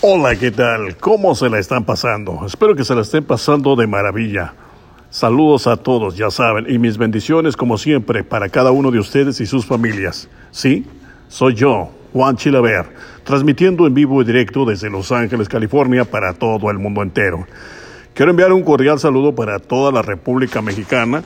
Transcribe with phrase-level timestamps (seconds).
[0.00, 0.96] Hola, ¿qué tal?
[0.98, 2.46] ¿Cómo se la están pasando?
[2.46, 4.54] Espero que se la estén pasando de maravilla.
[5.10, 9.40] Saludos a todos, ya saben, y mis bendiciones como siempre para cada uno de ustedes
[9.40, 10.28] y sus familias.
[10.52, 10.86] Sí,
[11.26, 12.86] soy yo, Juan Chilaver,
[13.24, 17.44] transmitiendo en vivo y directo desde Los Ángeles, California, para todo el mundo entero.
[18.14, 21.24] Quiero enviar un cordial saludo para toda la República Mexicana,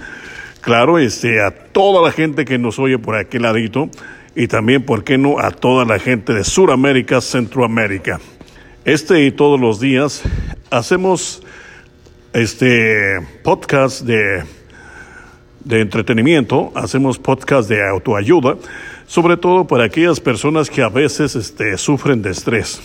[0.63, 3.91] claro, este, a toda la gente que nos oye por aquel ladito,
[4.35, 8.19] y también, ¿por qué no?, a toda la gente de Sudamérica, Centroamérica.
[8.85, 10.25] Este y todos los días
[10.69, 11.41] hacemos
[12.33, 14.43] este podcast de,
[15.65, 18.57] de entretenimiento, hacemos podcast de autoayuda,
[19.07, 22.83] sobre todo para aquellas personas que a veces este, sufren de estrés.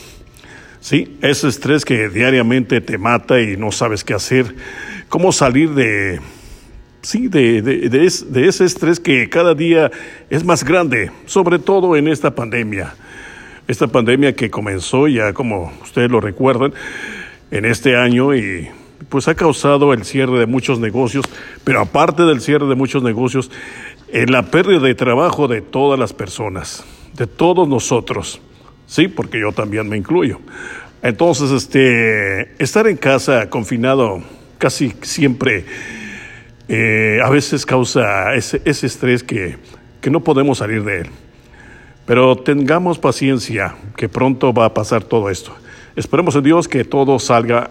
[0.81, 4.55] Sí, ese estrés que diariamente te mata y no sabes qué hacer,
[5.09, 6.21] cómo salir de,
[7.01, 9.89] sí, de, de, de, de ese estrés que cada día
[10.29, 12.93] es más grande, sobre todo en esta pandemia.
[13.67, 16.73] Esta pandemia que comenzó ya, como ustedes lo recuerdan,
[17.51, 18.69] en este año y
[19.09, 21.25] pues ha causado el cierre de muchos negocios,
[21.63, 23.51] pero aparte del cierre de muchos negocios,
[24.09, 28.41] en la pérdida de trabajo de todas las personas, de todos nosotros,
[28.85, 30.39] sí, porque yo también me incluyo.
[31.01, 34.23] Entonces, este, estar en casa confinado
[34.57, 35.65] casi siempre
[36.67, 39.57] eh, a veces causa ese, ese estrés que,
[40.01, 41.07] que no podemos salir de él.
[42.07, 45.51] Pero tengamos paciencia, que pronto va a pasar todo esto.
[45.97, 47.69] Esperemos en Dios que todo salga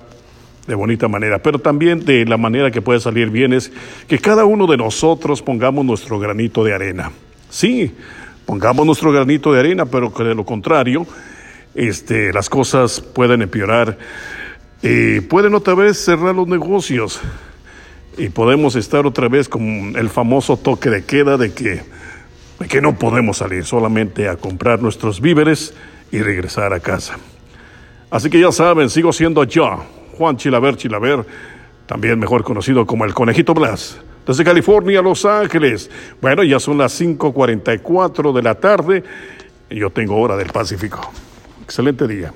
[0.67, 3.73] de bonita manera, pero también de la manera que puede salir bien es
[4.07, 7.13] que cada uno de nosotros pongamos nuestro granito de arena.
[7.49, 7.95] Sí,
[8.45, 11.07] pongamos nuestro granito de arena, pero que de lo contrario,
[11.75, 13.97] este, las cosas pueden empeorar
[14.83, 17.21] y pueden otra vez cerrar los negocios
[18.19, 21.81] y podemos estar otra vez con el famoso toque de queda de que
[22.69, 25.75] que no podemos salir solamente a comprar nuestros víveres
[26.11, 27.19] y regresar a casa.
[28.11, 29.85] Así que ya saben, sigo siendo yo,
[30.17, 31.27] Juan Chilaver Chilaver,
[31.87, 35.91] también mejor conocido como el Conejito Blas, desde California Los Ángeles.
[36.21, 39.05] Bueno, ya son las 5.44 de la tarde
[39.69, 41.11] y yo tengo hora del Pacífico.
[41.63, 42.33] Excelente día.